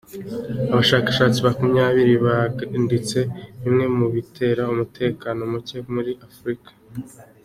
Abashakashatsi 0.73 1.37
makumyabiri 1.47 2.13
banditse 2.25 3.19
bimwe 3.61 3.85
mubitera 3.97 4.61
umutekano 4.73 5.39
muke 5.51 5.77
muri 5.93 6.11
afurika 6.29 6.69